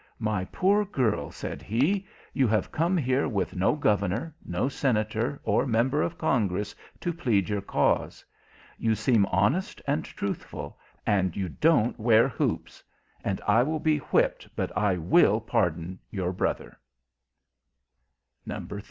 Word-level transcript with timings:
"My 0.17 0.45
poor 0.45 0.83
girl," 0.83 1.29
said 1.29 1.61
he, 1.61 2.07
"you 2.33 2.47
have 2.47 2.71
come 2.71 2.97
here 2.97 3.27
with 3.27 3.55
no 3.55 3.75
governor, 3.75 4.33
or 4.51 4.67
senator, 4.71 5.39
or 5.43 5.67
member 5.67 6.01
of 6.01 6.17
Congress, 6.17 6.73
to 7.01 7.13
plead 7.13 7.49
your 7.49 7.61
cause. 7.61 8.25
You 8.79 8.95
seem 8.95 9.27
honest 9.27 9.79
and 9.85 10.03
truthful; 10.03 10.79
and 11.05 11.35
you 11.37 11.49
don't 11.49 11.99
wear 11.99 12.27
hoops 12.27 12.83
and 13.23 13.39
I 13.47 13.61
will 13.61 13.79
be 13.79 13.99
whipped 13.99 14.49
but 14.55 14.75
I 14.75 14.97
will 14.97 15.39
pardon 15.39 15.99
your 16.09 16.31
brother." 16.33 16.79